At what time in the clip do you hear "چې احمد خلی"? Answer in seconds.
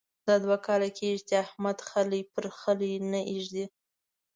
1.27-2.21